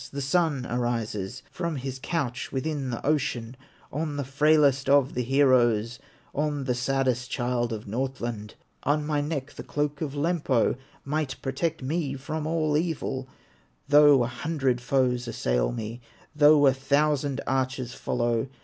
[0.11, 3.55] the Sun arises From his couch within the ocean,
[3.93, 5.99] On the frailest of the heroes,
[6.33, 10.75] On the saddest child of Northland; On my neck the cloak of Lempo
[11.05, 13.29] Might protect me from all evil,
[13.89, 16.01] Though a hundred foes assail me,
[16.35, 18.47] Though a thousand archers follow."